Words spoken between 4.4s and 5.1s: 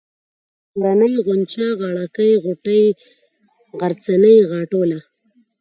غاټوله